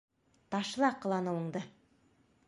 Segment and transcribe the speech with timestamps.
[0.53, 1.61] Ташла ҡыланыуыңды!